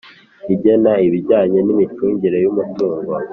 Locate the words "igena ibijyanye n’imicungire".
0.53-2.37